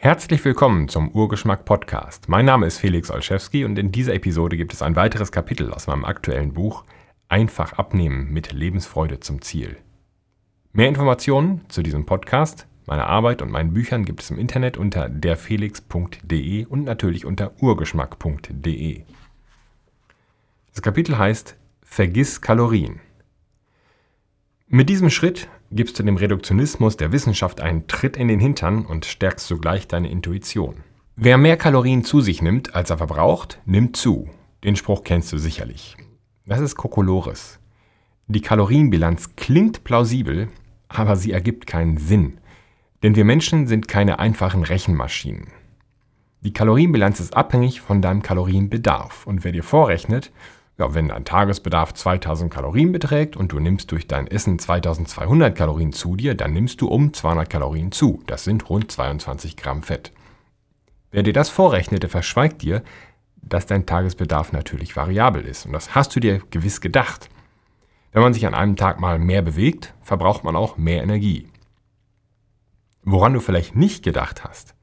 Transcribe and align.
Herzlich 0.00 0.44
willkommen 0.44 0.86
zum 0.86 1.10
Urgeschmack 1.10 1.64
Podcast. 1.64 2.28
Mein 2.28 2.44
Name 2.44 2.66
ist 2.66 2.78
Felix 2.78 3.10
Olszewski 3.10 3.64
und 3.64 3.76
in 3.80 3.90
dieser 3.90 4.14
Episode 4.14 4.56
gibt 4.56 4.72
es 4.72 4.80
ein 4.80 4.94
weiteres 4.94 5.32
Kapitel 5.32 5.72
aus 5.72 5.88
meinem 5.88 6.04
aktuellen 6.04 6.54
Buch 6.54 6.84
Einfach 7.28 7.72
abnehmen 7.72 8.32
mit 8.32 8.52
Lebensfreude 8.52 9.18
zum 9.18 9.42
Ziel. 9.42 9.76
Mehr 10.72 10.86
Informationen 10.86 11.62
zu 11.68 11.82
diesem 11.82 12.06
Podcast, 12.06 12.68
meiner 12.86 13.08
Arbeit 13.08 13.42
und 13.42 13.50
meinen 13.50 13.74
Büchern 13.74 14.04
gibt 14.04 14.22
es 14.22 14.30
im 14.30 14.38
Internet 14.38 14.76
unter 14.76 15.08
derfelix.de 15.08 16.66
und 16.66 16.84
natürlich 16.84 17.26
unter 17.26 17.60
urgeschmack.de. 17.60 19.02
Das 20.70 20.80
Kapitel 20.80 21.18
heißt 21.18 21.56
Vergiss 21.82 22.40
Kalorien. 22.40 23.00
Mit 24.70 24.90
diesem 24.90 25.08
Schritt 25.08 25.48
gibst 25.70 25.98
du 25.98 26.02
dem 26.02 26.18
Reduktionismus 26.18 26.98
der 26.98 27.10
Wissenschaft 27.10 27.62
einen 27.62 27.86
Tritt 27.86 28.18
in 28.18 28.28
den 28.28 28.38
Hintern 28.38 28.84
und 28.84 29.06
stärkst 29.06 29.46
sogleich 29.46 29.88
deine 29.88 30.10
Intuition. 30.10 30.74
Wer 31.16 31.38
mehr 31.38 31.56
Kalorien 31.56 32.04
zu 32.04 32.20
sich 32.20 32.42
nimmt, 32.42 32.74
als 32.74 32.90
er 32.90 32.98
verbraucht, 32.98 33.60
nimmt 33.64 33.96
zu. 33.96 34.28
Den 34.64 34.76
Spruch 34.76 35.04
kennst 35.04 35.32
du 35.32 35.38
sicherlich. 35.38 35.96
Das 36.44 36.60
ist 36.60 36.76
Kokolores. 36.76 37.60
Die 38.26 38.42
Kalorienbilanz 38.42 39.36
klingt 39.36 39.84
plausibel, 39.84 40.48
aber 40.88 41.16
sie 41.16 41.32
ergibt 41.32 41.66
keinen 41.66 41.96
Sinn. 41.96 42.36
Denn 43.02 43.16
wir 43.16 43.24
Menschen 43.24 43.68
sind 43.68 43.88
keine 43.88 44.18
einfachen 44.18 44.64
Rechenmaschinen. 44.64 45.46
Die 46.42 46.52
Kalorienbilanz 46.52 47.20
ist 47.20 47.34
abhängig 47.34 47.80
von 47.80 48.02
deinem 48.02 48.20
Kalorienbedarf. 48.20 49.26
Und 49.26 49.44
wer 49.44 49.52
dir 49.52 49.64
vorrechnet, 49.64 50.30
ja, 50.78 50.94
wenn 50.94 51.08
dein 51.08 51.24
Tagesbedarf 51.24 51.92
2000 51.92 52.52
Kalorien 52.52 52.92
beträgt 52.92 53.36
und 53.36 53.50
du 53.50 53.58
nimmst 53.58 53.90
durch 53.90 54.06
dein 54.06 54.28
Essen 54.28 54.60
2200 54.60 55.54
Kalorien 55.56 55.92
zu 55.92 56.14
dir, 56.14 56.36
dann 56.36 56.52
nimmst 56.52 56.80
du 56.80 56.86
um 56.86 57.12
200 57.12 57.50
Kalorien 57.50 57.90
zu. 57.90 58.22
Das 58.26 58.44
sind 58.44 58.70
rund 58.70 58.90
22 58.90 59.56
Gramm 59.56 59.82
Fett. 59.82 60.12
Wer 61.10 61.24
dir 61.24 61.32
das 61.32 61.48
vorrechnete, 61.48 62.08
verschweigt 62.08 62.62
dir, 62.62 62.84
dass 63.42 63.66
dein 63.66 63.86
Tagesbedarf 63.86 64.52
natürlich 64.52 64.94
variabel 64.94 65.42
ist. 65.44 65.66
Und 65.66 65.72
das 65.72 65.96
hast 65.96 66.14
du 66.14 66.20
dir 66.20 66.42
gewiss 66.50 66.80
gedacht. 66.80 67.28
Wenn 68.12 68.22
man 68.22 68.32
sich 68.32 68.46
an 68.46 68.54
einem 68.54 68.76
Tag 68.76 69.00
mal 69.00 69.18
mehr 69.18 69.42
bewegt, 69.42 69.94
verbraucht 70.00 70.44
man 70.44 70.54
auch 70.54 70.76
mehr 70.76 71.02
Energie. 71.02 71.48
Woran 73.02 73.32
du 73.32 73.40
vielleicht 73.40 73.74
nicht 73.74 74.04
gedacht 74.04 74.44
hast. 74.44 74.74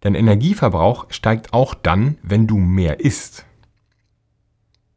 Dein 0.00 0.14
Energieverbrauch 0.14 1.06
steigt 1.10 1.52
auch 1.54 1.74
dann, 1.74 2.18
wenn 2.22 2.46
du 2.46 2.58
mehr 2.58 3.00
isst. 3.00 3.46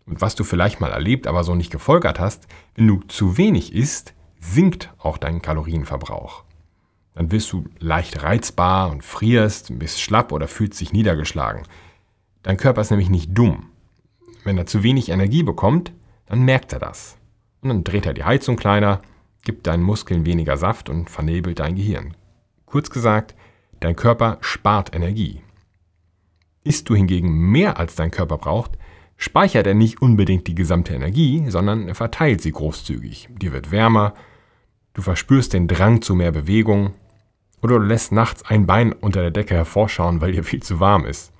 Und 0.06 0.22
was 0.22 0.36
du 0.36 0.44
vielleicht 0.44 0.82
mal 0.82 0.92
erlebt, 0.92 1.28
aber 1.28 1.44
so 1.44 1.56
nicht 1.56 1.72
gefolgert 1.72 2.20
hast, 2.20 2.48
wenn 2.76 2.88
du 2.88 3.02
zu 3.08 3.38
wenig 3.38 3.74
isst, 3.74 4.14
sinkt 4.40 4.94
auch 4.98 5.18
dein 5.18 5.42
Kalorienverbrauch. 5.42 6.44
Dann 7.14 7.32
wirst 7.32 7.52
du 7.52 7.66
leicht 7.80 8.24
reizbar 8.24 8.92
und 8.92 9.04
frierst, 9.04 9.78
bist 9.80 10.02
schlapp 10.02 10.32
oder 10.32 10.48
fühlst 10.48 10.82
dich 10.82 10.94
niedergeschlagen. 10.94 11.64
Dein 12.42 12.58
Körper 12.58 12.82
ist 12.82 12.90
nämlich 12.90 13.10
nicht 13.10 13.38
dumm. 13.38 13.70
Wenn 14.44 14.58
er 14.58 14.66
zu 14.66 14.84
wenig 14.84 15.10
Energie 15.10 15.44
bekommt, 15.44 15.94
dann 16.26 16.44
merkt 16.44 16.74
er 16.74 16.80
das. 16.80 17.18
Und 17.62 17.70
dann 17.70 17.84
dreht 17.84 18.06
er 18.06 18.14
die 18.14 18.26
Heizung 18.26 18.58
kleiner, 18.58 19.02
gibt 19.44 19.68
deinen 19.68 19.84
Muskeln 19.84 20.26
weniger 20.26 20.58
Saft 20.58 20.90
und 20.90 21.10
vernebelt 21.10 21.60
dein 21.60 21.76
Gehirn. 21.76 22.16
Kurz 22.66 22.90
gesagt, 22.90 23.36
dein 23.80 23.96
Körper 23.96 24.38
spart 24.42 24.94
Energie. 24.96 25.42
Isst 26.64 26.90
du 26.90 26.96
hingegen 26.96 27.52
mehr 27.52 27.78
als 27.78 27.96
dein 27.96 28.12
Körper 28.12 28.38
braucht, 28.38 28.78
speichert 29.24 29.66
er 29.66 29.74
nicht 29.74 30.02
unbedingt 30.02 30.48
die 30.48 30.56
gesamte 30.56 30.94
Energie, 30.94 31.46
sondern 31.48 31.88
er 31.88 31.96
verteilt 31.96 32.42
sie 32.42 32.52
großzügig. 32.52 33.30
Dir 33.42 33.54
wird 33.54 33.72
wärmer, 33.72 34.14
du 34.94 35.02
verspürst 35.02 35.54
den 35.54 35.70
Drang 35.70 36.02
zu 36.02 36.14
mehr 36.14 36.34
Bewegung 36.34 36.94
oder 37.62 37.80
du 37.80 37.86
lässt 37.86 38.12
nachts 38.12 38.44
ein 38.44 38.66
Bein 38.66 38.92
unter 38.92 39.22
der 39.22 39.32
Decke 39.32 39.56
hervorschauen, 39.56 40.20
weil 40.20 40.34
dir 40.34 40.44
viel 40.44 40.62
zu 40.62 40.82
warm 40.82 41.06
ist. 41.06 41.32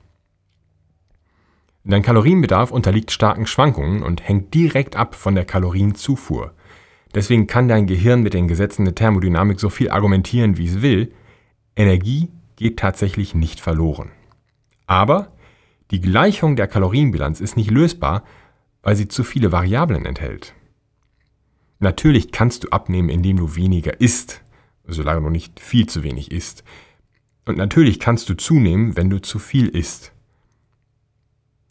Dein 1.84 2.02
Kalorienbedarf 2.02 2.72
unterliegt 2.72 3.12
starken 3.12 3.46
Schwankungen 3.46 4.02
und 4.02 4.26
hängt 4.26 4.54
direkt 4.54 4.96
ab 4.96 5.14
von 5.14 5.36
der 5.36 5.44
Kalorienzufuhr. 5.44 6.54
Deswegen 7.14 7.48
kann 7.48 7.68
dein 7.68 7.86
Gehirn 7.86 8.24
mit 8.24 8.34
den 8.34 8.48
Gesetzen 8.48 8.86
der 8.86 8.96
Thermodynamik 8.96 9.60
so 9.60 9.70
viel 9.70 9.90
argumentieren, 9.90 10.58
wie 10.58 10.68
es 10.68 10.82
will. 10.82 11.12
Energie 11.76 12.30
geht 12.56 12.80
tatsächlich 12.80 13.36
nicht 13.36 13.60
verloren. 13.60 14.12
Aber 14.88 15.33
die 15.94 16.02
Gleichung 16.02 16.56
der 16.56 16.68
Kalorienbilanz 16.68 17.40
ist 17.40 17.56
nicht 17.56 17.70
lösbar, 17.70 18.24
weil 18.82 18.96
sie 18.96 19.08
zu 19.08 19.24
viele 19.24 19.52
Variablen 19.52 20.08
enthält. 20.08 20.56
Natürlich 21.78 22.32
kannst 22.32 22.64
du 22.64 22.70
abnehmen, 22.70 23.10
indem 23.10 23.38
du 23.38 23.56
weniger 23.56 24.02
isst, 24.02 24.42
solange 24.88 25.22
du 25.22 25.30
nicht 25.30 25.60
viel 25.60 25.86
zu 25.86 26.02
wenig 26.02 26.32
isst. 26.32 26.64
Und 27.46 27.58
natürlich 27.58 28.00
kannst 28.00 28.28
du 28.28 28.34
zunehmen, 28.34 28.98
wenn 28.98 29.12
du 29.12 29.22
zu 29.22 29.38
viel 29.38 29.68
isst. 29.68 30.14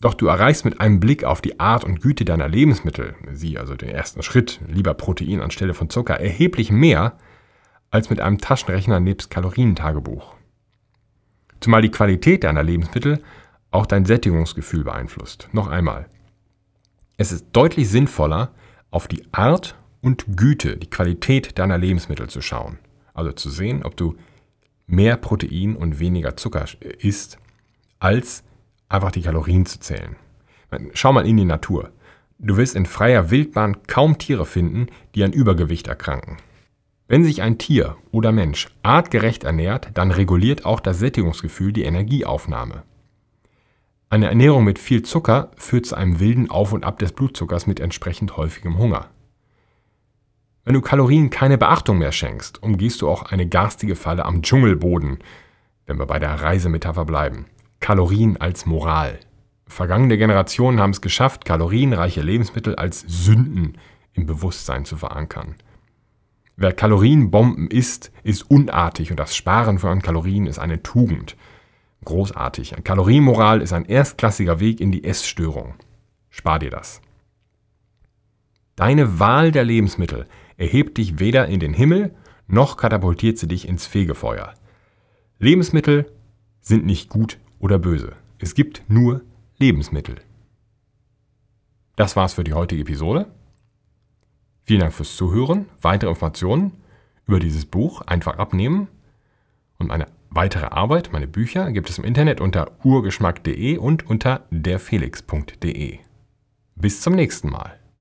Doch 0.00 0.14
du 0.14 0.28
erreichst 0.28 0.64
mit 0.64 0.80
einem 0.80 1.00
Blick 1.00 1.24
auf 1.24 1.40
die 1.40 1.58
Art 1.58 1.82
und 1.82 2.00
Güte 2.00 2.24
deiner 2.24 2.48
Lebensmittel, 2.48 3.16
sieh 3.32 3.58
also 3.58 3.74
den 3.74 3.88
ersten 3.88 4.22
Schritt, 4.22 4.60
lieber 4.68 4.94
Protein 4.94 5.40
anstelle 5.40 5.74
von 5.74 5.90
Zucker, 5.90 6.20
erheblich 6.20 6.70
mehr 6.70 7.18
als 7.90 8.08
mit 8.08 8.20
einem 8.20 8.38
Taschenrechner 8.38 9.00
nebst 9.00 9.30
Kalorientagebuch. 9.30 10.36
Zumal 11.58 11.82
die 11.82 11.90
Qualität 11.90 12.44
deiner 12.44 12.62
Lebensmittel 12.62 13.20
auch 13.72 13.86
dein 13.86 14.04
Sättigungsgefühl 14.04 14.84
beeinflusst. 14.84 15.48
Noch 15.52 15.68
einmal. 15.68 16.06
Es 17.16 17.32
ist 17.32 17.46
deutlich 17.52 17.88
sinnvoller, 17.88 18.52
auf 18.90 19.08
die 19.08 19.22
Art 19.32 19.76
und 20.02 20.36
Güte, 20.36 20.76
die 20.76 20.90
Qualität 20.90 21.58
deiner 21.58 21.78
Lebensmittel 21.78 22.28
zu 22.28 22.42
schauen. 22.42 22.78
Also 23.14 23.32
zu 23.32 23.50
sehen, 23.50 23.82
ob 23.82 23.96
du 23.96 24.16
mehr 24.86 25.16
Protein 25.16 25.76
und 25.76 25.98
weniger 25.98 26.36
Zucker 26.36 26.66
isst, 26.98 27.38
als 27.98 28.44
einfach 28.88 29.12
die 29.12 29.22
Kalorien 29.22 29.64
zu 29.66 29.80
zählen. 29.80 30.16
Schau 30.92 31.12
mal 31.12 31.26
in 31.26 31.36
die 31.36 31.44
Natur. 31.44 31.90
Du 32.38 32.56
wirst 32.56 32.74
in 32.74 32.86
freier 32.86 33.30
Wildbahn 33.30 33.86
kaum 33.86 34.18
Tiere 34.18 34.44
finden, 34.44 34.88
die 35.14 35.22
an 35.22 35.32
Übergewicht 35.32 35.86
erkranken. 35.86 36.38
Wenn 37.06 37.24
sich 37.24 37.42
ein 37.42 37.58
Tier 37.58 37.96
oder 38.10 38.32
Mensch 38.32 38.68
artgerecht 38.82 39.44
ernährt, 39.44 39.90
dann 39.94 40.10
reguliert 40.10 40.64
auch 40.64 40.80
das 40.80 40.98
Sättigungsgefühl 40.98 41.72
die 41.72 41.84
Energieaufnahme. 41.84 42.82
Eine 44.12 44.28
Ernährung 44.28 44.64
mit 44.64 44.78
viel 44.78 45.00
Zucker 45.00 45.52
führt 45.56 45.86
zu 45.86 45.94
einem 45.94 46.20
wilden 46.20 46.50
Auf 46.50 46.74
und 46.74 46.84
Ab 46.84 46.98
des 46.98 47.12
Blutzuckers 47.12 47.66
mit 47.66 47.80
entsprechend 47.80 48.36
häufigem 48.36 48.76
Hunger. 48.76 49.08
Wenn 50.66 50.74
du 50.74 50.82
Kalorien 50.82 51.30
keine 51.30 51.56
Beachtung 51.56 51.96
mehr 51.96 52.12
schenkst, 52.12 52.62
umgehst 52.62 53.00
du 53.00 53.08
auch 53.08 53.22
eine 53.22 53.48
garstige 53.48 53.96
Falle 53.96 54.26
am 54.26 54.42
Dschungelboden, 54.42 55.20
wenn 55.86 55.98
wir 55.98 56.04
bei 56.04 56.18
der 56.18 56.42
Reisemetapher 56.42 57.06
bleiben. 57.06 57.46
Kalorien 57.80 58.36
als 58.36 58.66
Moral. 58.66 59.18
Vergangene 59.66 60.18
Generationen 60.18 60.78
haben 60.78 60.90
es 60.90 61.00
geschafft, 61.00 61.46
kalorienreiche 61.46 62.20
Lebensmittel 62.20 62.74
als 62.74 63.06
Sünden 63.08 63.78
im 64.12 64.26
Bewusstsein 64.26 64.84
zu 64.84 64.98
verankern. 64.98 65.54
Wer 66.56 66.74
Kalorienbomben 66.74 67.70
isst, 67.70 68.12
ist 68.24 68.42
unartig 68.50 69.10
und 69.10 69.18
das 69.18 69.34
Sparen 69.34 69.78
von 69.78 70.02
Kalorien 70.02 70.44
ist 70.44 70.58
eine 70.58 70.82
Tugend. 70.82 71.34
Großartig. 72.04 72.74
Kalorienmoral 72.84 73.60
ist 73.62 73.72
ein 73.72 73.84
erstklassiger 73.84 74.60
Weg 74.60 74.80
in 74.80 74.90
die 74.90 75.04
Essstörung. 75.04 75.74
Spar 76.30 76.58
dir 76.58 76.70
das. 76.70 77.00
Deine 78.74 79.18
Wahl 79.18 79.52
der 79.52 79.64
Lebensmittel 79.64 80.26
erhebt 80.56 80.98
dich 80.98 81.18
weder 81.18 81.46
in 81.46 81.60
den 81.60 81.74
Himmel, 81.74 82.14
noch 82.46 82.76
katapultiert 82.76 83.38
sie 83.38 83.46
dich 83.46 83.68
ins 83.68 83.86
Fegefeuer. 83.86 84.54
Lebensmittel 85.38 86.10
sind 86.60 86.84
nicht 86.86 87.08
gut 87.08 87.38
oder 87.58 87.78
böse. 87.78 88.14
Es 88.38 88.54
gibt 88.54 88.82
nur 88.88 89.22
Lebensmittel. 89.58 90.16
Das 91.96 92.16
war's 92.16 92.34
für 92.34 92.44
die 92.44 92.54
heutige 92.54 92.82
Episode. 92.82 93.26
Vielen 94.64 94.80
Dank 94.80 94.92
fürs 94.92 95.16
Zuhören. 95.16 95.66
Weitere 95.80 96.10
Informationen 96.10 96.72
über 97.26 97.38
dieses 97.38 97.66
Buch 97.66 98.00
einfach 98.02 98.38
abnehmen 98.38 98.88
und 99.78 99.88
meine 99.88 100.06
Weitere 100.34 100.64
Arbeit, 100.64 101.10
meine 101.12 101.26
Bücher, 101.26 101.70
gibt 101.72 101.90
es 101.90 101.98
im 101.98 102.04
Internet 102.04 102.40
unter 102.40 102.72
urgeschmack.de 102.84 103.76
und 103.76 104.08
unter 104.08 104.46
derfelix.de. 104.50 105.98
Bis 106.74 107.02
zum 107.02 107.14
nächsten 107.14 107.50
Mal. 107.50 107.78